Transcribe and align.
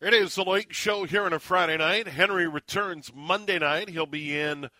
It 0.00 0.14
is 0.14 0.34
the 0.34 0.44
Lake 0.44 0.72
Show 0.72 1.04
here 1.04 1.24
on 1.24 1.34
a 1.34 1.38
Friday 1.38 1.76
night. 1.76 2.08
Henry 2.08 2.48
returns 2.48 3.12
Monday 3.14 3.58
night. 3.58 3.90
He'll 3.90 4.06
be 4.06 4.34
in 4.34 4.70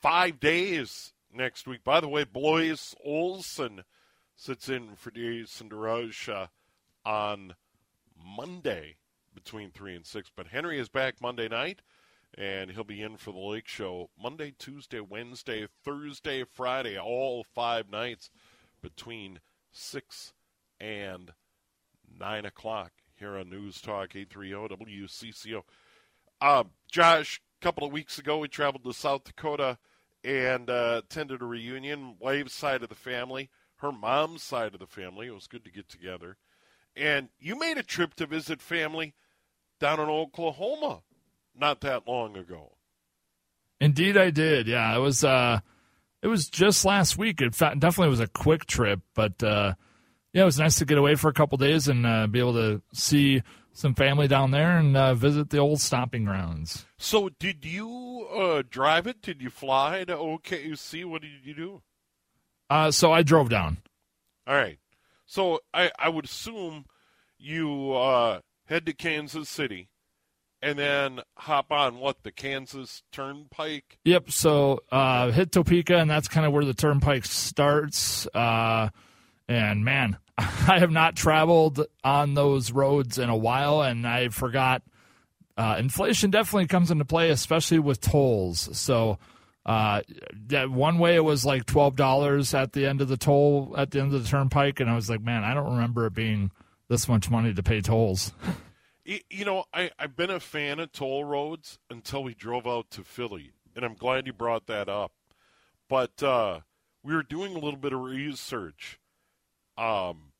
five 0.00 0.38
days 0.38 1.12
next 1.34 1.66
week. 1.66 1.82
By 1.82 1.98
the 1.98 2.08
way, 2.08 2.22
Blois 2.22 2.94
Olson 3.04 3.82
sits 4.36 4.68
in 4.68 4.94
for 4.94 5.10
Jason 5.10 5.70
DeRusha 5.70 6.50
uh, 7.04 7.08
on 7.08 7.56
Monday 8.16 8.98
between 9.34 9.72
3 9.72 9.96
and 9.96 10.06
6. 10.06 10.30
But 10.36 10.46
Henry 10.46 10.78
is 10.78 10.88
back 10.88 11.20
Monday 11.20 11.48
night 11.48 11.82
and 12.38 12.70
he'll 12.70 12.84
be 12.84 13.02
in 13.02 13.16
for 13.16 13.32
the 13.32 13.40
Lake 13.40 13.66
Show 13.66 14.10
Monday, 14.16 14.54
Tuesday, 14.56 15.00
Wednesday, 15.00 15.66
Thursday, 15.84 16.44
Friday, 16.44 16.96
all 16.96 17.42
five 17.42 17.90
nights 17.90 18.30
between 18.80 19.40
6 19.72 20.32
and 20.78 21.32
9 22.20 22.44
o'clock 22.44 22.92
here 23.22 23.38
on 23.38 23.48
News 23.48 23.80
Talk 23.80 24.16
830 24.16 24.84
WCCO. 24.84 25.62
Uh, 26.40 26.64
Josh, 26.90 27.40
a 27.60 27.64
couple 27.64 27.86
of 27.86 27.92
weeks 27.92 28.18
ago, 28.18 28.38
we 28.38 28.48
traveled 28.48 28.82
to 28.82 28.92
South 28.92 29.22
Dakota 29.22 29.78
and 30.24 30.68
uh, 30.68 31.02
attended 31.04 31.40
a 31.40 31.44
reunion. 31.44 32.16
Wife's 32.18 32.52
side 32.52 32.82
of 32.82 32.88
the 32.88 32.96
family, 32.96 33.48
her 33.76 33.92
mom's 33.92 34.42
side 34.42 34.74
of 34.74 34.80
the 34.80 34.88
family. 34.88 35.28
It 35.28 35.34
was 35.34 35.46
good 35.46 35.64
to 35.64 35.70
get 35.70 35.88
together. 35.88 36.36
And 36.96 37.28
you 37.38 37.56
made 37.56 37.78
a 37.78 37.84
trip 37.84 38.14
to 38.14 38.26
visit 38.26 38.60
family 38.60 39.14
down 39.78 40.00
in 40.00 40.08
Oklahoma 40.08 41.02
not 41.56 41.80
that 41.82 42.08
long 42.08 42.36
ago. 42.36 42.72
Indeed, 43.80 44.16
I 44.16 44.30
did. 44.30 44.66
Yeah, 44.66 44.96
it 44.96 45.00
was. 45.00 45.22
Uh, 45.22 45.60
it 46.22 46.26
was 46.26 46.48
just 46.48 46.84
last 46.84 47.16
week. 47.16 47.40
It 47.40 47.56
definitely 47.56 48.08
was 48.08 48.20
a 48.20 48.26
quick 48.26 48.66
trip, 48.66 49.00
but 49.14 49.42
uh, 49.44 49.74
yeah, 50.32 50.42
it 50.42 50.46
was 50.46 50.58
nice 50.58 50.78
to 50.78 50.84
get 50.84 50.98
away 50.98 51.14
for 51.14 51.28
a 51.28 51.32
couple 51.32 51.58
days 51.58 51.88
and 51.88 52.06
uh, 52.06 52.26
be 52.26 52.38
able 52.38 52.54
to 52.54 52.82
see 52.92 53.42
some 53.72 53.94
family 53.94 54.28
down 54.28 54.50
there 54.50 54.78
and 54.78 54.96
uh, 54.96 55.14
visit 55.14 55.50
the 55.50 55.58
old 55.58 55.80
stomping 55.80 56.24
grounds. 56.24 56.86
So, 56.98 57.30
did 57.38 57.64
you 57.64 58.26
uh, 58.34 58.62
drive 58.68 59.06
it? 59.06 59.22
Did 59.22 59.40
you 59.40 59.50
fly 59.50 60.04
to 60.04 60.16
OKC? 60.16 61.04
What 61.04 61.22
did 61.22 61.30
you 61.44 61.54
do? 61.54 61.82
Uh, 62.68 62.90
so 62.90 63.12
I 63.12 63.22
drove 63.22 63.50
down. 63.50 63.78
All 64.46 64.54
right. 64.54 64.78
So 65.26 65.60
I, 65.72 65.90
I 65.98 66.08
would 66.08 66.24
assume 66.24 66.86
you 67.38 67.92
uh, 67.92 68.40
head 68.66 68.86
to 68.86 68.92
Kansas 68.92 69.48
City 69.48 69.88
and 70.62 70.78
then 70.78 71.20
hop 71.36 71.72
on 71.72 71.98
what 71.98 72.22
the 72.22 72.30
Kansas 72.30 73.02
Turnpike. 73.12 73.98
Yep. 74.04 74.30
So 74.30 74.80
uh, 74.90 75.30
hit 75.32 75.52
Topeka, 75.52 75.96
and 75.96 76.10
that's 76.10 76.28
kind 76.28 76.46
of 76.46 76.52
where 76.52 76.64
the 76.64 76.74
Turnpike 76.74 77.26
starts. 77.26 78.26
Uh, 78.28 78.88
and 79.48 79.84
man, 79.84 80.18
I 80.38 80.78
have 80.78 80.90
not 80.90 81.16
traveled 81.16 81.84
on 82.02 82.34
those 82.34 82.72
roads 82.72 83.18
in 83.18 83.28
a 83.28 83.36
while, 83.36 83.82
and 83.82 84.06
I 84.06 84.28
forgot. 84.28 84.82
Uh, 85.56 85.76
inflation 85.78 86.30
definitely 86.30 86.66
comes 86.66 86.90
into 86.90 87.04
play, 87.04 87.28
especially 87.28 87.78
with 87.78 88.00
tolls. 88.00 88.70
So, 88.72 89.18
uh, 89.66 90.00
that 90.46 90.70
one 90.70 90.98
way 90.98 91.14
it 91.14 91.24
was 91.24 91.44
like 91.44 91.66
twelve 91.66 91.94
dollars 91.94 92.54
at 92.54 92.72
the 92.72 92.86
end 92.86 93.02
of 93.02 93.08
the 93.08 93.18
toll 93.18 93.74
at 93.76 93.90
the 93.90 94.00
end 94.00 94.14
of 94.14 94.22
the 94.22 94.28
turnpike, 94.28 94.80
and 94.80 94.88
I 94.88 94.94
was 94.94 95.10
like, 95.10 95.20
man, 95.20 95.44
I 95.44 95.52
don't 95.52 95.72
remember 95.72 96.06
it 96.06 96.14
being 96.14 96.50
this 96.88 97.06
much 97.08 97.30
money 97.30 97.52
to 97.52 97.62
pay 97.62 97.80
tolls. 97.80 98.32
You 99.04 99.44
know, 99.44 99.64
I, 99.74 99.90
I've 99.98 100.14
been 100.14 100.30
a 100.30 100.38
fan 100.38 100.78
of 100.78 100.92
toll 100.92 101.24
roads 101.24 101.80
until 101.90 102.22
we 102.22 102.34
drove 102.34 102.68
out 102.68 102.88
to 102.92 103.02
Philly, 103.02 103.50
and 103.74 103.84
I'm 103.84 103.94
glad 103.94 104.28
you 104.28 104.32
brought 104.32 104.66
that 104.68 104.88
up. 104.88 105.10
But 105.88 106.22
uh, 106.22 106.60
we 107.02 107.12
were 107.12 107.24
doing 107.24 107.56
a 107.56 107.58
little 107.58 107.80
bit 107.80 107.92
of 107.92 108.00
research. 108.00 109.00
Um, 109.82 110.32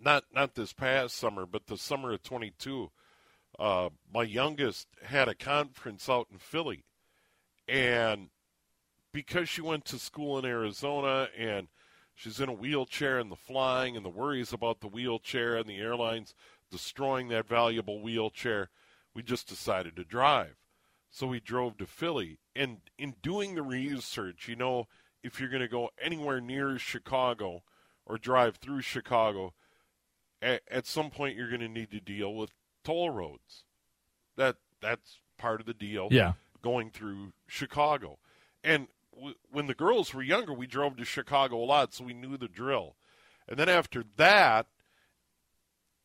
not 0.00 0.24
not 0.32 0.54
this 0.54 0.72
past 0.72 1.14
summer, 1.16 1.44
but 1.44 1.66
the 1.66 1.76
summer 1.76 2.12
of 2.12 2.22
22. 2.22 2.90
Uh, 3.58 3.90
my 4.12 4.22
youngest 4.22 4.86
had 5.04 5.28
a 5.28 5.34
conference 5.34 6.08
out 6.08 6.28
in 6.32 6.38
Philly, 6.38 6.84
and 7.66 8.30
because 9.12 9.48
she 9.48 9.60
went 9.60 9.84
to 9.86 9.98
school 9.98 10.38
in 10.38 10.46
Arizona 10.46 11.28
and 11.36 11.68
she's 12.14 12.40
in 12.40 12.48
a 12.48 12.54
wheelchair 12.54 13.18
and 13.18 13.30
the 13.30 13.36
flying 13.36 13.94
and 13.94 14.06
the 14.06 14.10
worries 14.10 14.52
about 14.52 14.80
the 14.80 14.88
wheelchair 14.88 15.56
and 15.56 15.68
the 15.68 15.78
airlines 15.78 16.34
destroying 16.70 17.28
that 17.28 17.48
valuable 17.48 18.00
wheelchair, 18.00 18.70
we 19.14 19.22
just 19.22 19.48
decided 19.48 19.96
to 19.96 20.04
drive. 20.04 20.56
So 21.10 21.26
we 21.26 21.40
drove 21.40 21.78
to 21.78 21.86
Philly. 21.86 22.38
And 22.54 22.78
in 22.98 23.14
doing 23.22 23.54
the 23.54 23.62
research, 23.62 24.46
you 24.46 24.56
know, 24.56 24.86
if 25.22 25.40
you're 25.40 25.48
going 25.48 25.62
to 25.62 25.68
go 25.68 25.90
anywhere 26.00 26.40
near 26.40 26.78
Chicago 26.78 27.62
or 28.08 28.18
drive 28.18 28.56
through 28.56 28.80
Chicago, 28.80 29.52
at, 30.40 30.62
at 30.70 30.86
some 30.86 31.10
point 31.10 31.36
you're 31.36 31.48
going 31.48 31.60
to 31.60 31.68
need 31.68 31.90
to 31.90 32.00
deal 32.00 32.34
with 32.34 32.50
toll 32.84 33.10
roads. 33.10 33.64
That 34.36 34.56
that's 34.80 35.18
part 35.36 35.60
of 35.60 35.66
the 35.66 35.74
deal. 35.74 36.08
Yeah. 36.10 36.32
Going 36.62 36.90
through 36.90 37.32
Chicago, 37.46 38.18
and 38.64 38.88
w- 39.14 39.36
when 39.50 39.66
the 39.66 39.74
girls 39.74 40.12
were 40.12 40.22
younger, 40.22 40.52
we 40.52 40.66
drove 40.66 40.96
to 40.96 41.04
Chicago 41.04 41.62
a 41.62 41.64
lot, 41.64 41.94
so 41.94 42.04
we 42.04 42.14
knew 42.14 42.36
the 42.36 42.48
drill. 42.48 42.96
And 43.46 43.58
then 43.58 43.68
after 43.68 44.02
that, 44.16 44.66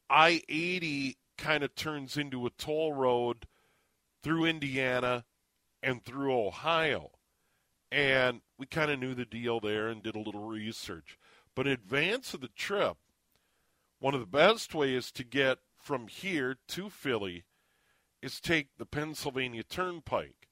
I 0.10 0.44
80 0.48 1.18
kind 1.38 1.64
of 1.64 1.74
turns 1.74 2.18
into 2.18 2.46
a 2.46 2.52
toll 2.52 2.94
road 2.94 3.48
through 4.22 4.46
Indiana 4.46 5.26
and 5.82 6.04
through 6.04 6.38
Ohio. 6.38 7.12
And 7.92 8.42
we 8.58 8.66
kind 8.66 8.92
of 8.92 9.00
knew 9.00 9.14
the 9.14 9.26
deal 9.26 9.60
there 9.60 9.88
and 9.88 10.02
did 10.02 10.16
a 10.16 10.20
little 10.20 10.48
research. 10.48 11.18
But 11.56 11.68
in 11.68 11.74
advance 11.74 12.34
of 12.34 12.42
the 12.42 12.48
trip, 12.50 12.98
one 14.00 14.14
of 14.14 14.20
the 14.20 14.26
best 14.26 14.74
ways 14.74 15.12
to 15.12 15.24
get 15.24 15.60
from 15.76 16.08
here 16.08 16.58
to 16.70 16.90
Philly 16.90 17.44
is 18.22 18.40
take 18.40 18.70
the 18.78 18.86
Pennsylvania 18.86 19.64
Turnpike, 19.64 20.48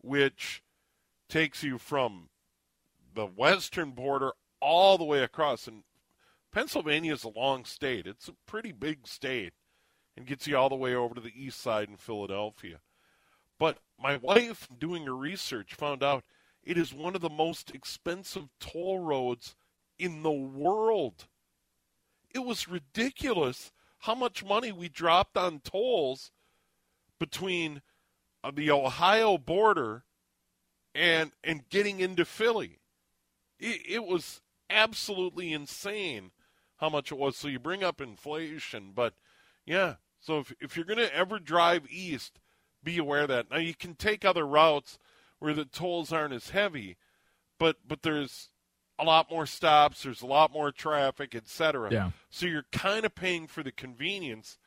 which 0.00 0.62
takes 1.28 1.62
you 1.62 1.78
from 1.78 2.28
the 3.14 3.26
western 3.26 3.90
border 3.90 4.32
all 4.60 4.96
the 4.96 5.04
way 5.04 5.22
across. 5.22 5.66
And 5.66 5.82
Pennsylvania 6.52 7.12
is 7.12 7.24
a 7.24 7.28
long 7.28 7.64
state. 7.64 8.06
It's 8.06 8.28
a 8.28 8.36
pretty 8.46 8.72
big 8.72 9.06
state 9.06 9.52
and 10.16 10.26
gets 10.26 10.46
you 10.46 10.56
all 10.56 10.68
the 10.68 10.76
way 10.76 10.94
over 10.94 11.14
to 11.14 11.20
the 11.20 11.34
east 11.34 11.60
side 11.60 11.88
in 11.88 11.96
Philadelphia. 11.96 12.80
But 13.58 13.78
my 14.00 14.16
wife, 14.16 14.68
doing 14.78 15.06
her 15.06 15.16
research, 15.16 15.74
found 15.74 16.02
out 16.02 16.24
it 16.62 16.78
is 16.78 16.94
one 16.94 17.14
of 17.14 17.20
the 17.20 17.30
most 17.30 17.70
expensive 17.74 18.48
toll 18.60 19.00
roads 19.00 19.56
in 19.98 20.22
the 20.22 20.30
world. 20.32 21.26
It 22.34 22.40
was 22.40 22.68
ridiculous 22.68 23.72
how 24.00 24.14
much 24.14 24.44
money 24.44 24.72
we 24.72 24.88
dropped 24.88 25.36
on 25.36 25.60
tolls 25.60 26.30
between 27.18 27.82
uh, 28.44 28.50
the 28.54 28.70
Ohio 28.70 29.38
border 29.38 30.04
and 30.94 31.32
and 31.42 31.68
getting 31.68 32.00
into 32.00 32.24
Philly. 32.24 32.80
It, 33.58 33.80
it 33.88 34.04
was 34.04 34.40
absolutely 34.68 35.52
insane 35.52 36.30
how 36.76 36.88
much 36.88 37.10
it 37.10 37.18
was. 37.18 37.36
So 37.36 37.48
you 37.48 37.58
bring 37.58 37.82
up 37.82 38.00
inflation, 38.00 38.92
but 38.94 39.14
yeah. 39.64 39.94
So 40.20 40.40
if 40.40 40.52
if 40.60 40.76
you're 40.76 40.84
to 40.84 41.14
ever 41.14 41.38
drive 41.38 41.90
east, 41.90 42.38
be 42.82 42.98
aware 42.98 43.22
of 43.22 43.28
that. 43.28 43.50
Now 43.50 43.58
you 43.58 43.74
can 43.74 43.94
take 43.94 44.24
other 44.24 44.46
routes 44.46 44.98
where 45.38 45.54
the 45.54 45.64
tolls 45.64 46.12
aren't 46.12 46.34
as 46.34 46.50
heavy, 46.50 46.96
but 47.58 47.76
but 47.86 48.02
there's 48.02 48.50
a 48.98 49.04
lot 49.04 49.30
more 49.30 49.46
stops. 49.46 50.02
There's 50.02 50.22
a 50.22 50.26
lot 50.26 50.52
more 50.52 50.70
traffic, 50.72 51.34
etc. 51.34 51.92
Yeah. 51.92 52.10
So 52.30 52.46
you're 52.46 52.66
kind 52.72 53.04
of 53.04 53.14
paying 53.14 53.46
for 53.46 53.62
the 53.62 53.72
convenience 53.72 54.58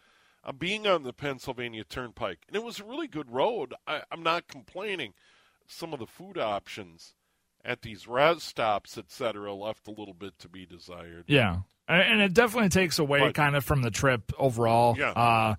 of 0.43 0.59
being 0.59 0.87
on 0.87 1.03
the 1.03 1.13
Pennsylvania 1.13 1.83
Turnpike, 1.83 2.39
and 2.47 2.55
it 2.55 2.63
was 2.63 2.79
a 2.79 2.83
really 2.83 3.07
good 3.07 3.29
road. 3.31 3.73
I, 3.85 4.03
I'm 4.11 4.23
not 4.23 4.47
complaining. 4.47 5.13
Some 5.67 5.93
of 5.93 5.99
the 5.99 6.07
food 6.07 6.37
options 6.37 7.13
at 7.63 7.81
these 7.81 8.07
rest 8.07 8.41
stops, 8.47 8.97
etc., 8.97 9.53
left 9.53 9.87
a 9.87 9.91
little 9.91 10.13
bit 10.13 10.39
to 10.39 10.47
be 10.49 10.65
desired. 10.65 11.25
Yeah, 11.27 11.57
and 11.87 12.21
it 12.21 12.33
definitely 12.33 12.69
takes 12.69 12.99
away 12.99 13.19
But- 13.19 13.35
kind 13.35 13.55
of 13.55 13.65
from 13.65 13.81
the 13.81 13.91
trip 13.91 14.31
overall. 14.37 14.95
Yeah. 14.97 15.11
Uh, 15.11 15.55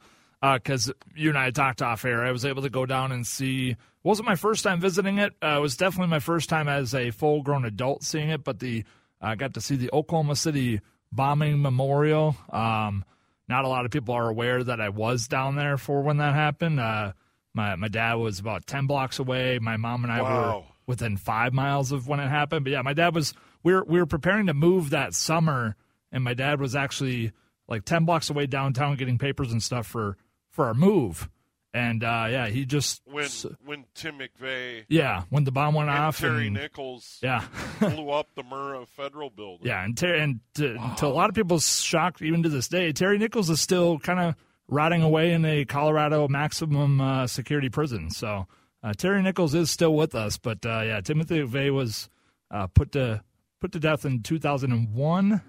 because 0.54 0.90
you 1.14 1.28
and 1.28 1.38
I 1.38 1.50
talked 1.50 1.82
off 1.82 2.02
air, 2.06 2.24
I 2.24 2.32
was 2.32 2.46
able 2.46 2.62
to 2.62 2.70
go 2.70 2.86
down 2.86 3.12
and 3.12 3.26
see. 3.26 3.76
Wasn't 4.02 4.28
my 4.28 4.36
first 4.36 4.64
time 4.64 4.80
visiting 4.80 5.18
it. 5.18 5.34
Uh, 5.42 5.56
it 5.58 5.60
was 5.60 5.76
definitely 5.76 6.10
my 6.10 6.20
first 6.20 6.48
time 6.48 6.68
as 6.68 6.94
a 6.94 7.10
full 7.10 7.42
grown 7.42 7.64
adult 7.64 8.02
seeing 8.02 8.30
it. 8.30 8.44
But 8.44 8.58
the 8.58 8.84
I 9.20 9.34
got 9.34 9.54
to 9.54 9.60
see 9.60 9.76
the 9.76 9.90
Oklahoma 9.92 10.36
City 10.36 10.80
bombing 11.12 11.60
memorial. 11.60 12.36
Um, 12.50 13.04
not 13.48 13.64
a 13.64 13.68
lot 13.68 13.84
of 13.84 13.90
people 13.90 14.14
are 14.14 14.28
aware 14.28 14.62
that 14.62 14.80
I 14.80 14.88
was 14.90 15.28
down 15.28 15.56
there 15.56 15.76
for 15.76 16.02
when 16.02 16.18
that 16.18 16.34
happened. 16.34 16.80
Uh, 16.80 17.12
my 17.52 17.76
my 17.76 17.88
dad 17.88 18.14
was 18.14 18.38
about 18.38 18.66
ten 18.66 18.86
blocks 18.86 19.18
away. 19.18 19.58
My 19.58 19.76
mom 19.76 20.04
and 20.04 20.12
I 20.12 20.22
were 20.22 20.62
within 20.86 21.16
five 21.16 21.52
miles 21.52 21.92
of 21.92 22.08
when 22.08 22.20
it 22.20 22.28
happened. 22.28 22.64
But 22.64 22.72
yeah, 22.72 22.82
my 22.82 22.94
dad 22.94 23.14
was 23.14 23.34
we 23.62 23.74
were 23.74 23.84
we 23.84 23.98
were 23.98 24.06
preparing 24.06 24.46
to 24.46 24.54
move 24.54 24.90
that 24.90 25.14
summer, 25.14 25.76
and 26.12 26.24
my 26.24 26.34
dad 26.34 26.60
was 26.60 26.76
actually 26.76 27.32
like 27.68 27.84
ten 27.84 28.04
blocks 28.04 28.30
away 28.30 28.46
downtown 28.46 28.96
getting 28.96 29.18
papers 29.18 29.52
and 29.52 29.62
stuff 29.62 29.86
for 29.86 30.16
for 30.50 30.66
our 30.66 30.74
move. 30.74 31.28
And 31.72 32.02
uh, 32.02 32.26
yeah, 32.28 32.48
he 32.48 32.64
just 32.64 33.00
When 33.04 33.28
when 33.64 33.84
Tim 33.94 34.18
McVeigh 34.18 34.86
yeah 34.88 35.22
when 35.30 35.44
the 35.44 35.52
bomb 35.52 35.74
went 35.74 35.88
and 35.88 35.98
off 35.98 36.18
Terry 36.18 36.46
and 36.48 36.56
Nichols 36.56 37.20
yeah 37.22 37.44
blew 37.78 38.10
up 38.10 38.26
the 38.34 38.42
Murrah 38.42 38.88
Federal 38.88 39.30
Building. 39.30 39.66
yeah 39.68 39.84
and 39.84 40.02
and 40.02 40.40
to, 40.54 40.76
to 40.98 41.06
a 41.06 41.08
lot 41.08 41.28
of 41.28 41.36
people's 41.36 41.80
shock 41.80 42.20
even 42.22 42.42
to 42.42 42.48
this 42.48 42.66
day, 42.66 42.92
Terry 42.92 43.18
Nichols 43.18 43.50
is 43.50 43.60
still 43.60 43.98
kind 44.00 44.18
of 44.18 44.34
rotting 44.66 45.02
away 45.02 45.32
in 45.32 45.44
a 45.44 45.64
Colorado 45.64 46.26
maximum 46.28 47.00
uh, 47.00 47.26
security 47.26 47.68
prison. 47.68 48.10
So 48.10 48.46
uh, 48.82 48.92
Terry 48.94 49.22
Nichols 49.22 49.54
is 49.54 49.70
still 49.70 49.94
with 49.94 50.14
us, 50.14 50.38
but 50.38 50.64
uh, 50.66 50.80
yeah, 50.82 51.00
Timothy 51.02 51.40
McVeigh 51.40 51.72
was 51.72 52.08
uh, 52.50 52.66
put 52.66 52.92
to 52.92 53.22
put 53.60 53.72
to 53.72 53.78
death 53.78 54.04
in 54.04 54.22
2001. 54.22 55.40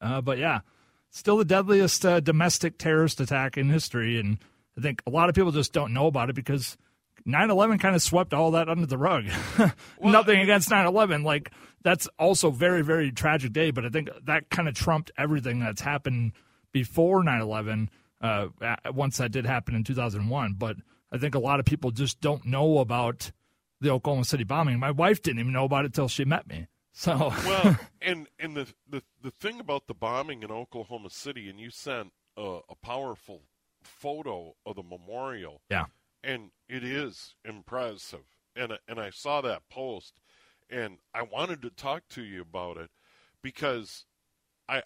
Uh, 0.00 0.20
but 0.20 0.38
yeah, 0.38 0.60
still 1.10 1.36
the 1.36 1.44
deadliest 1.44 2.04
uh, 2.04 2.20
domestic 2.20 2.78
terrorist 2.78 3.20
attack 3.20 3.56
in 3.56 3.68
history, 3.68 4.18
and 4.18 4.38
I 4.78 4.80
think 4.80 5.02
a 5.06 5.10
lot 5.10 5.28
of 5.28 5.34
people 5.34 5.50
just 5.50 5.72
don't 5.72 5.92
know 5.92 6.06
about 6.06 6.30
it 6.30 6.36
because 6.36 6.76
9/11 7.26 7.80
kind 7.80 7.96
of 7.96 8.02
swept 8.02 8.32
all 8.32 8.52
that 8.52 8.68
under 8.68 8.86
the 8.86 8.96
rug. 8.96 9.24
Nothing 10.02 10.40
against 10.40 10.70
9/11, 10.70 11.24
like 11.24 11.50
that's 11.82 12.08
also 12.18 12.50
very 12.50 12.82
very 12.82 13.10
tragic 13.10 13.52
day, 13.52 13.70
but 13.70 13.84
I 13.84 13.88
think 13.88 14.08
that 14.24 14.50
kind 14.50 14.68
of 14.68 14.74
trumped 14.74 15.10
everything 15.18 15.60
that's 15.60 15.80
happened 15.80 16.32
before 16.72 17.22
9/11. 17.22 17.88
Uh, 18.20 18.48
once 18.92 19.18
that 19.18 19.30
did 19.30 19.46
happen 19.46 19.76
in 19.76 19.84
2001, 19.84 20.54
but 20.54 20.76
I 21.12 21.18
think 21.18 21.36
a 21.36 21.38
lot 21.38 21.60
of 21.60 21.66
people 21.66 21.92
just 21.92 22.20
don't 22.20 22.44
know 22.44 22.78
about 22.78 23.30
the 23.80 23.90
Oklahoma 23.90 24.24
City 24.24 24.42
bombing. 24.42 24.80
My 24.80 24.90
wife 24.90 25.22
didn't 25.22 25.38
even 25.38 25.52
know 25.52 25.64
about 25.64 25.84
it 25.84 25.94
till 25.94 26.08
she 26.08 26.24
met 26.24 26.48
me. 26.48 26.66
So 26.92 27.32
well, 27.46 27.78
and 28.02 28.28
and 28.40 28.56
the, 28.56 28.66
the 28.88 29.02
the 29.22 29.30
thing 29.30 29.60
about 29.60 29.86
the 29.86 29.94
bombing 29.94 30.42
in 30.42 30.50
Oklahoma 30.50 31.10
City, 31.10 31.48
and 31.48 31.60
you 31.60 31.70
sent 31.70 32.12
a, 32.36 32.58
a 32.68 32.74
powerful 32.82 33.42
photo 33.88 34.54
of 34.64 34.76
the 34.76 34.82
memorial, 34.82 35.62
yeah, 35.70 35.86
and 36.22 36.50
it 36.68 36.84
is 36.84 37.34
impressive. 37.44 38.24
And 38.54 38.72
I- 38.74 38.78
and 38.88 39.00
I 39.00 39.10
saw 39.10 39.40
that 39.42 39.68
post, 39.68 40.20
and 40.70 40.98
I 41.14 41.22
wanted 41.22 41.62
to 41.62 41.70
talk 41.70 42.08
to 42.10 42.22
you 42.22 42.42
about 42.42 42.76
it 42.76 42.90
because 43.42 44.04
I 44.68 44.82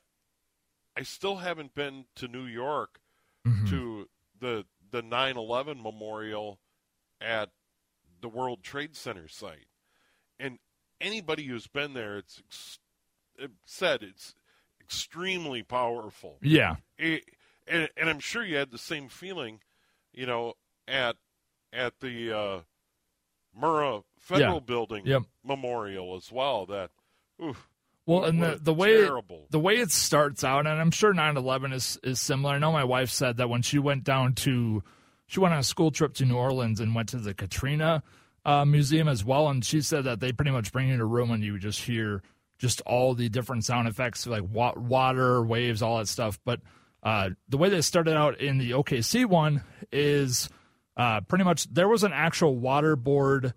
I 0.96 1.02
still 1.02 1.36
haven't 1.36 1.74
been 1.74 2.06
to 2.16 2.28
New 2.28 2.44
York 2.46 3.00
Mm-hmm. 3.46 3.66
to 3.70 4.08
the 4.38 4.66
the 4.90 5.02
9/11 5.02 5.82
memorial 5.82 6.60
at 7.20 7.50
the 8.20 8.28
World 8.28 8.62
Trade 8.62 8.94
Center 8.94 9.26
site, 9.26 9.66
and 10.38 10.58
anybody 11.00 11.44
who's 11.44 11.66
been 11.66 11.94
there, 11.94 12.18
it's 12.18 12.38
ex- 12.38 12.78
it 13.36 13.50
said 13.64 14.02
it's 14.04 14.34
extremely 14.80 15.62
powerful. 15.64 16.38
yeah, 16.42 16.76
It, 16.98 17.24
and, 17.66 17.88
and 17.96 18.08
I'm 18.10 18.20
sure 18.20 18.44
you 18.44 18.56
had 18.56 18.70
the 18.70 18.78
same 18.78 19.08
feeling, 19.08 19.60
you 20.12 20.26
know, 20.26 20.54
at 20.88 21.16
at 21.72 22.00
the 22.00 22.32
uh, 22.36 22.60
Murrah 23.58 24.02
Federal 24.18 24.54
Yeah. 24.54 24.60
Building 24.60 25.06
Yep. 25.06 25.22
Memorial 25.44 26.16
as 26.16 26.30
well. 26.32 26.66
That, 26.66 26.90
oof, 27.42 27.68
Well, 28.06 28.24
and 28.24 28.42
the 28.42 28.58
the 28.60 28.74
way 28.74 29.00
terrible. 29.02 29.46
the 29.50 29.58
way 29.60 29.76
it 29.78 29.90
starts 29.90 30.44
out, 30.44 30.66
and 30.66 30.80
I'm 30.80 30.90
sure 30.90 31.12
9/11 31.14 31.72
is 31.72 31.98
is 32.02 32.20
similar. 32.20 32.54
I 32.54 32.58
know 32.58 32.72
my 32.72 32.84
wife 32.84 33.10
said 33.10 33.36
that 33.38 33.48
when 33.48 33.62
she 33.62 33.78
went 33.78 34.04
down 34.04 34.34
to, 34.34 34.82
she 35.26 35.40
went 35.40 35.54
on 35.54 35.60
a 35.60 35.64
school 35.64 35.90
trip 35.90 36.14
to 36.14 36.24
New 36.24 36.36
Orleans 36.36 36.80
and 36.80 36.94
went 36.94 37.08
to 37.10 37.18
the 37.18 37.34
Katrina 37.34 38.02
uh, 38.44 38.64
Museum 38.64 39.08
as 39.08 39.24
well, 39.24 39.48
and 39.48 39.64
she 39.64 39.80
said 39.80 40.04
that 40.04 40.20
they 40.20 40.32
pretty 40.32 40.50
much 40.50 40.72
bring 40.72 40.88
you 40.88 40.96
to 40.96 41.02
a 41.02 41.06
room 41.06 41.30
and 41.30 41.42
you 41.44 41.58
just 41.58 41.80
hear 41.82 42.22
just 42.58 42.80
all 42.82 43.14
the 43.14 43.28
different 43.28 43.64
sound 43.64 43.88
effects 43.88 44.26
like 44.26 44.44
wa- 44.48 44.74
water, 44.76 45.42
waves, 45.42 45.82
all 45.82 45.98
that 45.98 46.06
stuff. 46.08 46.38
But 46.44 46.60
uh, 47.02 47.30
the 47.48 47.56
way 47.56 47.68
they 47.68 47.80
started 47.80 48.16
out 48.16 48.40
in 48.40 48.58
the 48.58 48.70
OKC 48.72 49.26
one 49.26 49.62
is 49.90 50.48
uh, 50.96 51.20
pretty 51.22 51.44
much 51.44 51.64
there 51.72 51.88
was 51.88 52.04
an 52.04 52.12
actual 52.12 52.56
water 52.56 52.96
board 52.96 53.54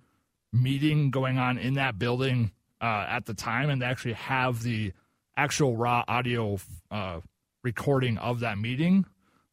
meeting 0.51 1.11
going 1.11 1.37
on 1.37 1.57
in 1.57 1.75
that 1.75 1.99
building 1.99 2.51
uh, 2.81 3.05
at 3.07 3.25
the 3.25 3.33
time, 3.33 3.69
and 3.69 3.81
they 3.81 3.85
actually 3.85 4.13
have 4.13 4.63
the 4.63 4.93
actual 5.37 5.75
raw 5.75 6.03
audio 6.07 6.57
uh, 6.89 7.19
recording 7.63 8.17
of 8.17 8.39
that 8.39 8.57
meeting 8.57 9.05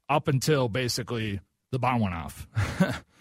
up 0.08 0.28
until 0.28 0.68
basically 0.68 1.40
the 1.70 1.78
bomb 1.78 2.00
went 2.00 2.14
off. 2.14 2.46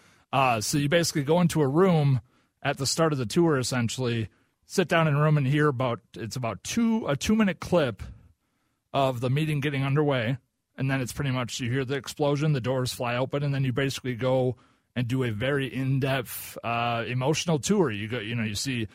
uh, 0.33 0.61
so 0.61 0.77
you 0.77 0.89
basically 0.89 1.23
go 1.23 1.41
into 1.41 1.61
a 1.61 1.67
room 1.67 2.21
at 2.61 2.77
the 2.77 2.85
start 2.85 3.11
of 3.11 3.17
the 3.17 3.25
tour, 3.25 3.57
essentially, 3.57 4.29
sit 4.65 4.87
down 4.87 5.07
in 5.07 5.15
a 5.15 5.21
room 5.21 5.37
and 5.37 5.47
hear 5.47 5.67
about 5.67 5.99
it's 6.15 6.35
about 6.35 6.63
two 6.63 7.05
a 7.07 7.15
two 7.15 7.35
minute 7.35 7.59
clip 7.59 8.03
of 8.93 9.21
the 9.21 9.29
meeting 9.29 9.59
getting 9.59 9.83
underway, 9.83 10.37
and 10.81 10.89
then 10.89 10.99
it's 10.99 11.13
pretty 11.13 11.29
much 11.29 11.59
you 11.59 11.69
hear 11.69 11.85
the 11.85 11.93
explosion, 11.93 12.53
the 12.53 12.59
doors 12.59 12.91
fly 12.91 13.15
open, 13.15 13.43
and 13.43 13.53
then 13.53 13.63
you 13.63 13.71
basically 13.71 14.15
go 14.15 14.55
and 14.95 15.07
do 15.07 15.21
a 15.21 15.29
very 15.29 15.71
in-depth 15.71 16.57
uh, 16.63 17.03
emotional 17.07 17.59
tour. 17.59 17.91
You 17.91 18.07
go, 18.07 18.17
you 18.17 18.33
know, 18.33 18.43
you 18.43 18.55
see, 18.55 18.87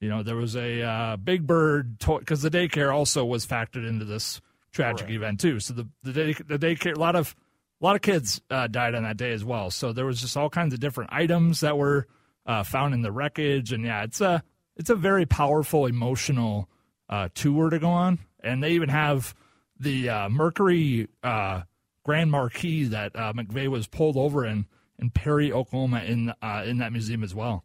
you 0.00 0.08
know, 0.08 0.24
there 0.24 0.34
was 0.34 0.56
a 0.56 0.82
uh, 0.82 1.16
Big 1.16 1.46
Bird 1.46 1.96
because 2.00 2.42
the 2.42 2.50
daycare 2.50 2.92
also 2.92 3.24
was 3.24 3.46
factored 3.46 3.88
into 3.88 4.04
this 4.04 4.40
tragic 4.72 5.10
event 5.10 5.38
too. 5.38 5.60
So 5.60 5.74
the 5.74 5.88
the, 6.02 6.12
day, 6.12 6.32
the 6.32 6.58
daycare, 6.58 6.96
a 6.96 6.98
lot 6.98 7.14
of 7.14 7.36
a 7.80 7.84
lot 7.84 7.94
of 7.94 8.02
kids 8.02 8.40
uh, 8.50 8.66
died 8.66 8.96
on 8.96 9.04
that 9.04 9.16
day 9.16 9.30
as 9.30 9.44
well. 9.44 9.70
So 9.70 9.92
there 9.92 10.06
was 10.06 10.20
just 10.20 10.36
all 10.36 10.50
kinds 10.50 10.74
of 10.74 10.80
different 10.80 11.12
items 11.12 11.60
that 11.60 11.78
were 11.78 12.08
uh, 12.46 12.64
found 12.64 12.94
in 12.94 13.02
the 13.02 13.12
wreckage, 13.12 13.72
and 13.72 13.84
yeah, 13.84 14.02
it's 14.02 14.20
a 14.20 14.42
it's 14.74 14.90
a 14.90 14.96
very 14.96 15.24
powerful 15.24 15.86
emotional 15.86 16.68
uh, 17.08 17.28
tour 17.32 17.70
to 17.70 17.78
go 17.78 17.90
on, 17.90 18.18
and 18.42 18.60
they 18.60 18.72
even 18.72 18.88
have 18.88 19.36
the 19.80 20.08
uh, 20.08 20.28
Mercury 20.28 21.08
uh, 21.22 21.62
Grand 22.04 22.30
Marquis 22.30 22.84
that 22.84 23.14
uh, 23.14 23.32
McVeigh 23.32 23.68
was 23.68 23.86
pulled 23.86 24.16
over 24.16 24.44
in 24.44 24.66
in 24.98 25.10
Perry, 25.10 25.52
Oklahoma, 25.52 26.02
in 26.02 26.32
uh, 26.42 26.64
in 26.66 26.78
that 26.78 26.92
museum 26.92 27.22
as 27.22 27.34
well. 27.34 27.64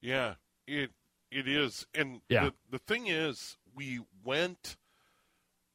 Yeah, 0.00 0.34
it 0.66 0.90
it 1.30 1.46
is, 1.48 1.86
and 1.94 2.20
Yeah. 2.28 2.44
the 2.46 2.54
the 2.70 2.78
thing 2.78 3.06
is, 3.06 3.56
we 3.74 4.00
went, 4.24 4.76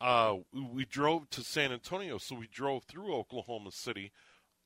uh, 0.01 0.37
we- 0.53 0.85
drove 0.85 1.29
to 1.31 1.41
San 1.43 1.71
Antonio, 1.71 2.17
so 2.17 2.35
we 2.35 2.47
drove 2.47 2.83
through 2.85 3.13
Oklahoma 3.15 3.71
City, 3.71 4.11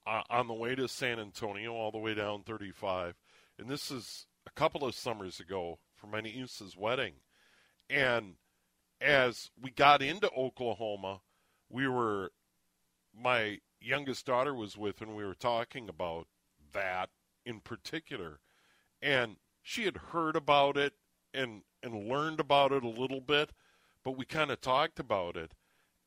uh, 0.08 0.24
on 0.30 0.48
the 0.48 0.54
way 0.54 0.76
to 0.76 0.88
San 0.88 1.20
Antonio, 1.20 1.74
all 1.74 1.92
the 1.92 1.98
way 2.00 2.14
down 2.14 2.44
35, 2.44 3.16
and 3.58 3.70
this 3.70 3.92
is 3.92 4.26
a 4.48 4.52
couple 4.52 4.84
of 4.86 4.96
summers 4.96 5.40
ago 5.40 5.80
for 5.96 6.08
my 6.08 6.22
niece's 6.22 6.76
wedding, 6.78 7.16
and 7.90 8.36
as 9.02 9.50
we 9.62 9.72
got 9.72 10.02
into 10.02 10.30
Oklahoma, 10.32 11.22
we 11.70 11.88
were, 11.88 12.32
my 13.16 13.60
youngest 13.80 14.26
daughter 14.26 14.54
was 14.54 14.78
with, 14.78 15.02
and 15.02 15.16
we 15.16 15.24
were 15.26 15.36
talking 15.36 15.88
about 15.88 16.28
that 16.74 17.10
in 17.46 17.60
particular 17.60 18.40
and 19.02 19.38
she 19.62 19.86
had 19.86 19.98
heard 19.98 20.36
about 20.36 20.78
it 20.78 20.94
and 21.34 21.64
and 21.82 22.10
learned 22.10 22.40
about 22.40 22.72
it 22.72 22.84
a 22.84 22.90
little 22.90 23.22
bit, 23.22 23.52
but 24.04 24.18
we 24.18 24.26
kind 24.26 24.52
of 24.52 24.60
talked 24.60 25.00
about 25.00 25.38
it. 25.38 25.54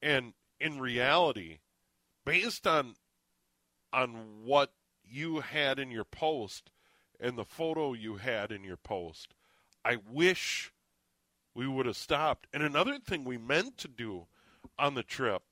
And 0.02 0.34
in 0.60 0.80
reality, 0.80 1.58
based 2.24 2.66
on 2.66 2.94
on 3.92 4.44
what 4.44 4.72
you 5.04 5.40
had 5.40 5.78
in 5.78 5.90
your 5.90 6.04
post 6.04 6.70
and 7.20 7.38
the 7.38 7.44
photo 7.44 7.92
you 7.92 8.16
had 8.16 8.50
in 8.50 8.64
your 8.64 8.76
post, 8.76 9.34
I 9.84 9.98
wish 10.10 10.72
we 11.54 11.66
would 11.68 11.86
have 11.86 11.96
stopped. 11.96 12.46
And 12.52 12.62
another 12.62 12.98
thing 12.98 13.24
we 13.24 13.38
meant 13.38 13.76
to 13.78 13.88
do 13.88 14.26
on 14.78 14.94
the 14.94 15.02
trip 15.02 15.42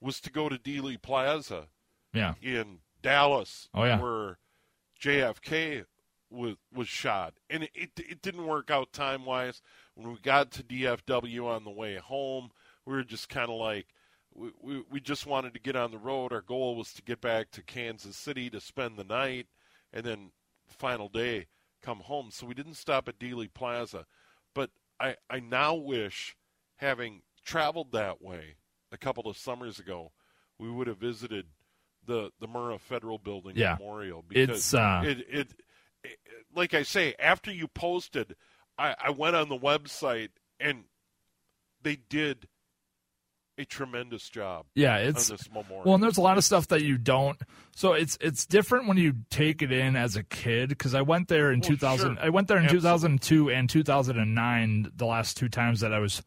was 0.00 0.20
to 0.20 0.30
go 0.30 0.48
to 0.48 0.56
Dealey 0.56 1.00
Plaza 1.00 1.68
Yeah, 2.12 2.34
in 2.40 2.80
Dallas, 3.02 3.68
Oh, 3.74 3.84
yeah. 3.84 4.00
where 4.00 4.38
JFK 5.00 5.84
was 6.30 6.56
was 6.72 6.88
shot, 6.88 7.34
and 7.48 7.62
it 7.64 7.70
it, 7.74 7.90
it 7.96 8.22
didn't 8.22 8.46
work 8.46 8.70
out 8.70 8.92
time 8.92 9.24
wise. 9.24 9.62
When 9.94 10.12
we 10.12 10.18
got 10.20 10.50
to 10.52 10.62
DFW 10.62 11.44
on 11.46 11.64
the 11.64 11.70
way 11.70 11.96
home, 11.96 12.50
we 12.84 12.94
were 12.94 13.04
just 13.04 13.28
kind 13.28 13.50
of 13.50 13.56
like. 13.56 13.86
We, 14.34 14.50
we, 14.60 14.84
we 14.88 15.00
just 15.00 15.26
wanted 15.26 15.52
to 15.54 15.58
get 15.60 15.74
on 15.74 15.90
the 15.90 15.98
road. 15.98 16.32
Our 16.32 16.42
goal 16.42 16.76
was 16.76 16.92
to 16.92 17.02
get 17.02 17.20
back 17.20 17.50
to 17.52 17.62
Kansas 17.62 18.16
City 18.16 18.48
to 18.50 18.60
spend 18.60 18.96
the 18.96 19.02
night, 19.02 19.46
and 19.92 20.04
then 20.04 20.30
final 20.68 21.08
day 21.08 21.46
come 21.82 22.00
home. 22.00 22.28
So 22.30 22.46
we 22.46 22.54
didn't 22.54 22.74
stop 22.74 23.08
at 23.08 23.18
Dealey 23.18 23.52
Plaza. 23.52 24.06
I, 25.00 25.16
I 25.30 25.40
now 25.40 25.74
wish, 25.74 26.36
having 26.76 27.22
traveled 27.44 27.92
that 27.92 28.20
way 28.22 28.56
a 28.92 28.96
couple 28.96 29.28
of 29.28 29.36
summers 29.36 29.78
ago, 29.78 30.12
we 30.58 30.70
would 30.70 30.86
have 30.86 30.98
visited 30.98 31.46
the 32.04 32.30
the 32.40 32.48
Murrah 32.48 32.80
Federal 32.80 33.18
Building 33.18 33.54
Yeah. 33.56 33.76
Memorial 33.78 34.24
because 34.26 34.58
It's, 34.58 34.74
uh, 34.74 35.02
it, 35.04 35.18
it, 35.28 35.54
it 36.02 36.18
like 36.54 36.74
I 36.74 36.82
say 36.82 37.14
after 37.18 37.52
you 37.52 37.68
posted, 37.68 38.34
I, 38.76 38.94
I 38.98 39.10
went 39.10 39.36
on 39.36 39.48
the 39.48 39.58
website 39.58 40.30
and 40.58 40.84
they 41.82 41.96
did 41.96 42.48
a 43.58 43.64
tremendous 43.64 44.28
job 44.28 44.66
Yeah, 44.74 44.96
it's 44.98 45.30
well, 45.52 45.94
and 45.94 46.02
there's 46.02 46.16
a 46.18 46.22
lot 46.22 46.38
of 46.38 46.44
stuff 46.44 46.68
that 46.68 46.82
you 46.82 46.96
don't. 46.96 47.38
So 47.74 47.92
it's 47.92 48.16
it's 48.20 48.46
different 48.46 48.88
when 48.88 48.96
you 48.96 49.14
take 49.30 49.62
it 49.62 49.72
in 49.72 49.96
as 49.96 50.16
a 50.16 50.22
kid 50.22 50.68
because 50.70 50.94
I 50.94 51.02
went 51.02 51.28
there 51.28 51.50
in 51.52 51.60
Well, 51.60 51.68
2000. 51.70 52.16
sure. 52.16 52.24
I 52.24 52.28
went 52.30 52.48
there 52.48 52.56
in 52.58 52.64
Absolutely. 52.64 52.88
2002 53.18 53.50
and 53.50 53.68
2009. 53.68 54.92
The 54.96 55.06
last 55.06 55.36
two 55.36 55.48
times 55.48 55.80
that 55.80 55.92
I 55.92 55.98
was 55.98 56.22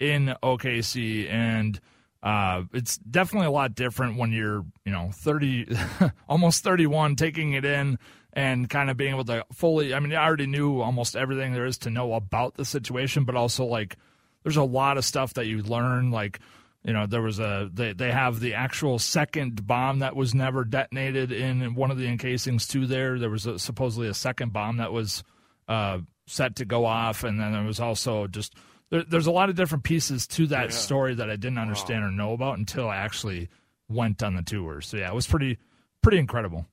in 0.00 0.34
OKC, 0.42 1.28
and 1.30 1.80
uh, 2.22 2.62
it's 2.72 2.98
definitely 2.98 3.46
a 3.48 3.52
lot 3.52 3.74
different 3.74 4.16
when 4.16 4.32
you're 4.32 4.64
you 4.84 4.92
know 4.92 5.10
30, 5.12 5.66
almost 6.28 6.64
31, 6.64 7.16
taking 7.16 7.52
it 7.54 7.64
in 7.64 7.98
and 8.32 8.68
kind 8.68 8.90
of 8.90 8.96
being 8.96 9.14
able 9.14 9.24
to 9.24 9.44
fully. 9.52 9.94
I 9.94 10.00
mean, 10.00 10.12
I 10.12 10.24
already 10.24 10.46
knew 10.46 10.80
almost 10.80 11.16
everything 11.16 11.52
there 11.52 11.66
is 11.66 11.78
to 11.78 11.90
know 11.90 12.14
about 12.14 12.54
the 12.54 12.64
situation, 12.64 13.24
but 13.24 13.34
also 13.34 13.64
like 13.64 13.96
there's 14.42 14.56
a 14.56 14.62
lot 14.62 14.98
of 14.98 15.04
stuff 15.04 15.34
that 15.34 15.46
you 15.46 15.62
learn 15.62 16.10
like 16.10 16.38
you 16.84 16.92
know 16.92 17.06
there 17.06 17.22
was 17.22 17.38
a 17.40 17.68
they, 17.72 17.92
they 17.92 18.12
have 18.12 18.40
the 18.40 18.54
actual 18.54 18.98
second 18.98 19.66
bomb 19.66 19.98
that 19.98 20.14
was 20.16 20.34
never 20.34 20.64
detonated 20.64 21.32
in 21.32 21.74
one 21.74 21.90
of 21.90 21.98
the 21.98 22.06
encasings 22.06 22.68
too 22.68 22.86
there. 22.86 23.18
There 23.18 23.30
was 23.30 23.46
a, 23.46 23.58
supposedly 23.58 24.08
a 24.08 24.14
second 24.14 24.52
bomb 24.52 24.76
that 24.78 24.92
was 24.92 25.22
uh, 25.68 25.98
set 26.26 26.56
to 26.56 26.64
go 26.64 26.84
off. 26.86 27.24
And 27.24 27.38
then 27.40 27.52
there 27.52 27.64
was 27.64 27.80
also 27.80 28.26
just 28.26 28.54
there, 28.90 29.02
there's 29.02 29.26
a 29.26 29.32
lot 29.32 29.50
of 29.50 29.56
different 29.56 29.84
pieces 29.84 30.26
to 30.28 30.46
that 30.48 30.70
Yeah. 30.70 30.76
story 30.76 31.14
that 31.16 31.28
i 31.28 31.36
didn't 31.36 31.58
understand 31.58 32.04
or 32.04 32.10
know 32.10 32.32
about 32.32 32.58
until 32.58 32.88
i 32.88 32.96
actually 32.96 33.48
went 33.88 34.22
on 34.22 34.34
the 34.36 34.42
tour. 34.42 34.80
So 34.80 34.96
yeah 34.96 35.08
it 35.08 35.14
was 35.14 35.26
pretty 35.26 35.58
pretty 36.02 36.18
incredible. 36.18 36.66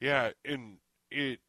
Yeah, 0.00 0.30
and 0.44 0.78
it 1.10 1.40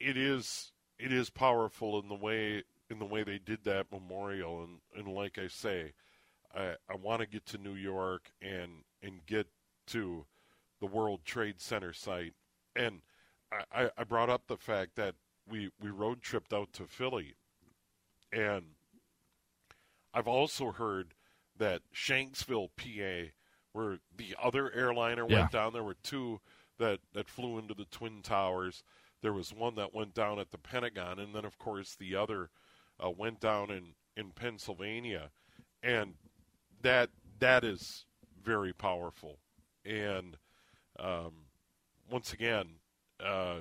it 0.00 0.16
is 0.16 0.72
it 0.98 1.12
is 1.12 1.30
powerful 1.30 2.00
in 2.00 2.08
the 2.08 2.14
way 2.14 2.62
in 2.90 2.98
the 2.98 3.04
way 3.06 3.22
they 3.22 3.38
did 3.38 3.64
that 3.64 3.86
memorial, 3.92 4.64
and 4.64 4.78
and 4.96 5.14
like 5.14 5.38
I 5.38 5.46
say, 5.48 5.92
I 6.54 6.76
I 6.88 6.96
want 6.96 7.20
to 7.20 7.26
get 7.26 7.46
to 7.46 7.58
New 7.58 7.74
York 7.74 8.30
and 8.40 8.84
and 9.02 9.24
get 9.26 9.48
to 9.88 10.26
the 10.80 10.86
World 10.86 11.24
Trade 11.24 11.60
Center 11.60 11.92
site, 11.92 12.34
and 12.76 13.02
I 13.72 13.90
I- 13.96 14.04
brought 14.04 14.30
up 14.30 14.46
the 14.46 14.56
fact 14.56 14.96
that 14.96 15.14
we 15.48 15.70
we 15.80 15.90
road 15.90 16.22
tripped 16.22 16.52
out 16.52 16.72
to 16.74 16.86
Philly, 16.86 17.34
and 18.32 18.74
I've 20.14 20.28
also 20.28 20.72
heard 20.72 21.14
that 21.56 21.82
Shanksville, 21.94 22.70
PA, 22.76 23.32
where 23.72 23.98
the 24.14 24.34
other 24.42 24.72
airliner 24.72 25.26
Yeah. 25.28 25.40
went 25.40 25.52
down, 25.52 25.72
there 25.72 25.82
were 25.82 25.94
two 26.02 26.40
that, 26.78 27.00
that 27.12 27.28
flew 27.28 27.58
into 27.58 27.74
the 27.74 27.84
Twin 27.86 28.22
Towers. 28.22 28.82
There 29.20 29.32
was 29.32 29.52
one 29.52 29.74
that 29.76 29.94
went 29.94 30.14
down 30.14 30.38
at 30.38 30.50
the 30.50 30.58
Pentagon, 30.58 31.18
and 31.18 31.34
then, 31.34 31.44
of 31.44 31.58
course, 31.58 31.94
the 31.94 32.14
other 32.16 32.50
uh, 33.02 33.10
went 33.10 33.40
down 33.40 33.70
in, 33.70 33.94
in 34.16 34.32
Pennsylvania. 34.32 35.30
And 35.82 36.14
that 36.82 37.10
that 37.38 37.64
is 37.64 38.04
very 38.42 38.72
powerful. 38.72 39.38
And 39.84 40.36
um, 40.98 41.32
once 42.10 42.32
again, 42.32 42.76
uh, 43.24 43.60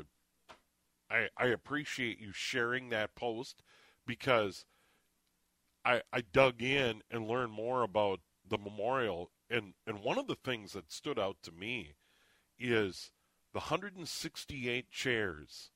I, 1.09 1.27
I 1.37 1.47
appreciate 1.47 2.19
you 2.19 2.31
sharing 2.31 2.89
that 2.89 3.15
post 3.15 3.63
because 4.05 4.65
I, 5.83 6.01
I 6.13 6.21
dug 6.21 6.61
in 6.61 7.01
and 7.09 7.27
learned 7.27 7.51
more 7.51 7.83
about 7.83 8.19
the 8.47 8.57
memorial. 8.57 9.31
And, 9.49 9.73
and 9.85 10.03
one 10.03 10.17
of 10.17 10.27
the 10.27 10.35
things 10.35 10.73
that 10.73 10.91
stood 10.91 11.19
out 11.19 11.37
to 11.43 11.51
me 11.51 11.93
is 12.59 13.11
the 13.53 13.59
168 13.59 14.91
chairs 14.91 15.71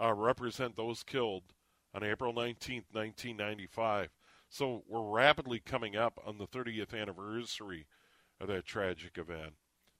uh, 0.00 0.12
represent 0.12 0.76
those 0.76 1.02
killed 1.02 1.44
on 1.94 2.02
April 2.02 2.32
19th, 2.32 2.90
1995. 2.92 4.08
So 4.54 4.84
we're 4.86 5.02
rapidly 5.02 5.58
coming 5.58 5.96
up 5.96 6.20
on 6.24 6.38
the 6.38 6.46
30th 6.46 6.94
anniversary 6.94 7.86
of 8.40 8.46
that 8.46 8.64
tragic 8.64 9.18
event. 9.18 9.54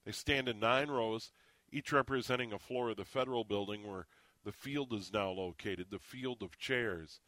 They 0.07 0.13
stand 0.13 0.49
in 0.49 0.61
nine 0.61 0.93
rows, 0.93 1.33
each 1.73 1.91
representing 1.91 2.53
a 2.53 2.61
floor 2.61 2.91
of 2.91 2.97
the 2.97 3.05
federal 3.05 3.43
building 3.43 3.85
where 3.85 4.07
the 4.45 4.53
field 4.53 4.93
is 4.93 5.13
now 5.13 5.31
located, 5.31 5.89
the 5.91 5.99
field 5.99 6.41
of 6.41 6.57
chairs. 6.57 7.19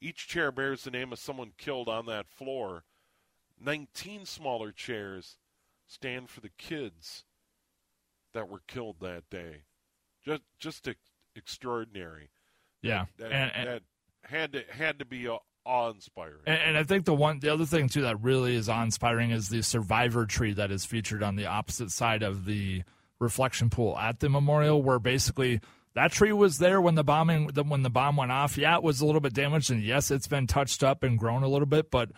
Each 0.00 0.26
chair 0.26 0.50
bears 0.50 0.84
the 0.84 0.90
name 0.90 1.12
of 1.12 1.18
someone 1.18 1.52
killed 1.58 1.90
on 1.90 2.06
that 2.06 2.30
floor. 2.30 2.84
19 3.62 4.24
smaller 4.24 4.72
chairs 4.72 5.36
stand 5.86 6.30
for 6.30 6.40
the 6.40 6.48
kids 6.56 7.24
that 8.32 8.48
were 8.48 8.62
killed 8.66 9.00
that 9.00 9.28
day. 9.28 9.64
Just 10.24 10.44
just 10.58 10.88
ex- 10.88 10.98
extraordinary. 11.36 12.30
yeah 12.80 13.04
That, 13.18 13.32
and, 13.32 13.52
and 13.54 13.68
that 13.68 13.82
had 14.22 14.52
to 14.54 14.64
had 14.70 14.98
to 14.98 15.04
be 15.04 15.28
awe 15.64 15.90
inspiring. 15.90 16.40
And, 16.46 16.60
and 16.60 16.78
I 16.78 16.84
think 16.84 17.04
the 17.04 17.14
one, 17.14 17.40
the 17.40 17.50
other 17.50 17.66
thing 17.66 17.88
too 17.88 18.02
that 18.02 18.20
really 18.22 18.54
is 18.54 18.68
awe-inspiring 18.68 19.30
is 19.30 19.48
the 19.48 19.62
survivor 19.62 20.26
tree 20.26 20.52
that 20.54 20.70
is 20.70 20.84
featured 20.84 21.22
on 21.22 21.36
the 21.36 21.46
opposite 21.46 21.90
side 21.90 22.22
of 22.22 22.44
the 22.44 22.82
reflection 23.18 23.70
pool 23.70 23.98
at 23.98 24.20
the 24.20 24.28
memorial, 24.28 24.82
where 24.82 24.98
basically 24.98 25.60
that 25.94 26.12
tree 26.12 26.32
was 26.32 26.58
there 26.58 26.80
when 26.80 26.94
the 26.94 27.04
bombing, 27.04 27.50
when 27.66 27.82
the 27.82 27.90
bomb 27.90 28.16
went 28.16 28.32
off. 28.32 28.56
Yeah, 28.56 28.76
it 28.76 28.82
was 28.82 29.00
a 29.00 29.06
little 29.06 29.20
bit 29.20 29.34
damaged, 29.34 29.70
and 29.70 29.82
yes, 29.82 30.10
it's 30.10 30.28
been 30.28 30.46
touched 30.46 30.82
up 30.82 31.02
and 31.02 31.18
grown 31.18 31.42
a 31.42 31.48
little 31.48 31.66
bit, 31.66 31.90
but 31.90 32.10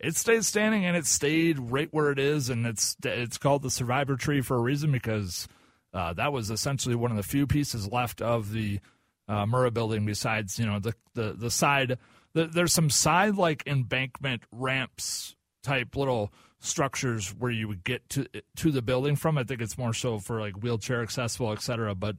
it 0.00 0.16
stayed 0.16 0.44
standing 0.44 0.84
and 0.84 0.96
it 0.96 1.06
stayed 1.06 1.58
right 1.58 1.88
where 1.90 2.10
it 2.10 2.18
is, 2.18 2.50
and 2.50 2.66
it's 2.66 2.96
it's 3.04 3.38
called 3.38 3.62
the 3.62 3.70
survivor 3.70 4.16
tree 4.16 4.40
for 4.40 4.56
a 4.56 4.60
reason 4.60 4.92
because 4.92 5.48
uh, 5.92 6.12
that 6.14 6.32
was 6.32 6.50
essentially 6.50 6.94
one 6.94 7.10
of 7.10 7.16
the 7.16 7.22
few 7.22 7.46
pieces 7.46 7.90
left 7.90 8.22
of 8.22 8.52
the 8.52 8.80
uh, 9.28 9.44
Murrah 9.44 9.72
building. 9.72 10.06
Besides, 10.06 10.58
you 10.58 10.66
know, 10.66 10.78
the 10.78 10.94
the 11.14 11.34
the 11.36 11.50
side, 11.50 11.98
there's 12.46 12.72
some 12.72 12.90
side 12.90 13.36
like 13.36 13.64
embankment 13.66 14.42
ramps 14.52 15.36
type 15.62 15.96
little 15.96 16.32
structures 16.60 17.28
where 17.38 17.50
you 17.50 17.68
would 17.68 17.84
get 17.84 18.08
to 18.10 18.26
to 18.56 18.70
the 18.70 18.82
building 18.82 19.16
from. 19.16 19.38
I 19.38 19.44
think 19.44 19.60
it's 19.60 19.78
more 19.78 19.94
so 19.94 20.18
for 20.18 20.40
like 20.40 20.62
wheelchair 20.62 21.02
accessible, 21.02 21.52
et 21.52 21.62
cetera. 21.62 21.94
But 21.94 22.16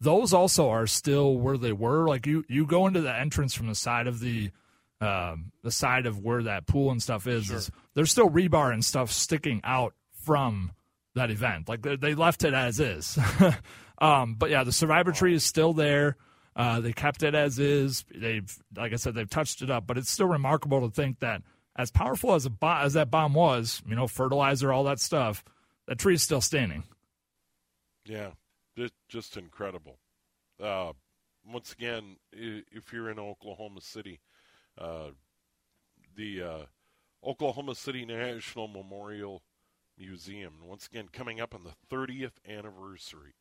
those 0.00 0.32
also 0.32 0.70
are 0.70 0.86
still 0.86 1.36
where 1.36 1.58
they 1.58 1.72
were. 1.72 2.08
Like 2.08 2.26
you 2.26 2.44
you 2.48 2.66
go 2.66 2.86
into 2.86 3.00
the 3.00 3.14
entrance 3.14 3.54
from 3.54 3.68
the 3.68 3.74
side 3.74 4.06
of 4.06 4.20
the 4.20 4.50
um, 5.00 5.52
the 5.62 5.70
side 5.70 6.06
of 6.06 6.20
where 6.20 6.42
that 6.42 6.66
pool 6.66 6.90
and 6.90 7.02
stuff 7.02 7.26
is, 7.26 7.50
is 7.50 7.70
there's 7.94 8.10
still 8.10 8.28
rebar 8.28 8.72
and 8.72 8.84
stuff 8.84 9.10
sticking 9.10 9.60
out 9.64 9.94
from 10.24 10.72
that 11.14 11.30
event. 11.30 11.68
Like 11.68 11.82
they, 11.82 11.96
they 11.96 12.14
left 12.14 12.44
it 12.44 12.52
as 12.52 12.80
is. 12.80 13.18
um, 13.98 14.34
but 14.34 14.50
yeah, 14.50 14.64
the 14.64 14.72
survivor 14.72 15.12
tree 15.12 15.34
is 15.34 15.44
still 15.44 15.72
there. 15.72 16.16
Uh, 16.56 16.80
they 16.80 16.92
kept 16.92 17.22
it 17.22 17.34
as 17.34 17.58
is. 17.58 18.04
They've, 18.14 18.52
like 18.76 18.92
I 18.92 18.96
said, 18.96 19.14
they've 19.14 19.30
touched 19.30 19.62
it 19.62 19.70
up, 19.70 19.86
but 19.86 19.96
it's 19.96 20.10
still 20.10 20.26
remarkable 20.26 20.80
to 20.80 20.94
think 20.94 21.20
that 21.20 21.42
as 21.76 21.90
powerful 21.90 22.34
as 22.34 22.44
a 22.44 22.50
bo- 22.50 22.80
as 22.80 22.94
that 22.94 23.10
bomb 23.10 23.34
was, 23.34 23.82
you 23.86 23.94
know, 23.94 24.08
fertilizer, 24.08 24.72
all 24.72 24.84
that 24.84 25.00
stuff, 25.00 25.44
that 25.86 25.98
tree 25.98 26.14
is 26.14 26.22
still 26.22 26.40
standing. 26.40 26.84
Yeah, 28.04 28.30
just, 28.76 28.94
just 29.08 29.36
incredible. 29.36 29.98
Uh, 30.60 30.92
once 31.46 31.72
again, 31.72 32.16
if 32.32 32.92
you're 32.92 33.10
in 33.10 33.18
Oklahoma 33.18 33.80
City, 33.80 34.20
uh, 34.76 35.10
the 36.16 36.42
uh, 36.42 36.64
Oklahoma 37.24 37.74
City 37.74 38.04
National 38.04 38.68
Memorial 38.68 39.42
Museum, 39.96 40.54
once 40.62 40.86
again 40.86 41.08
coming 41.12 41.40
up 41.40 41.54
on 41.54 41.64
the 41.64 41.74
30th 41.94 42.32
anniversary 42.48 43.34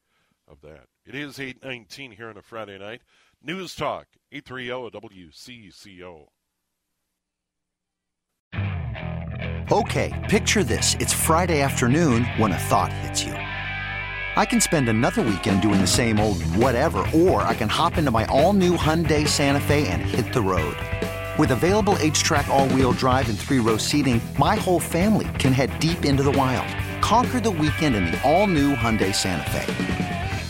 of 0.50 0.62
that. 0.62 0.88
It 1.06 1.16
is 1.16 1.40
8:19 1.40 2.12
here 2.12 2.30
on 2.30 2.38
a 2.38 2.42
Friday 2.42 2.78
night. 2.78 3.02
News 3.42 3.76
Talk 3.76 4.08
830 4.32 4.90
WCCO. 4.92 6.28
Okay, 9.72 10.26
picture 10.30 10.64
this. 10.64 10.96
It's 11.00 11.14
Friday 11.14 11.62
afternoon 11.62 12.26
when 12.38 12.52
a 12.52 12.58
thought 12.58 12.92
hits 12.92 13.24
you. 13.24 13.34
I 13.34 14.46
can 14.46 14.62
spend 14.62 14.90
another 14.90 15.22
weekend 15.22 15.62
doing 15.62 15.80
the 15.80 15.88
same 15.88 16.20
old 16.20 16.42
whatever, 16.56 17.06
or 17.14 17.44
I 17.44 17.54
can 17.54 17.70
hop 17.70 17.98
into 17.98 18.10
my 18.10 18.26
all 18.26 18.54
new 18.54 18.76
Hyundai 18.76 19.28
Santa 19.28 19.60
Fe 19.60 19.88
and 19.88 20.02
hit 20.02 20.34
the 20.34 20.42
road. 20.42 20.76
With 21.38 21.52
available 21.52 21.94
HTRAC, 21.96 22.48
all 22.48 22.68
wheel 22.70 22.92
drive, 22.94 23.30
and 23.30 23.38
three 23.38 23.60
row 23.60 23.78
seating, 23.78 24.20
my 24.38 24.56
whole 24.56 24.80
family 24.80 25.28
can 25.38 25.54
head 25.54 25.78
deep 25.80 26.04
into 26.04 26.24
the 26.24 26.32
wild. 26.32 26.68
Conquer 27.02 27.40
the 27.40 27.52
weekend 27.52 27.96
in 27.96 28.06
the 28.06 28.20
all 28.24 28.48
new 28.48 28.76
Hyundai 28.76 29.14
Santa 29.14 29.50
Fe. 29.52 30.19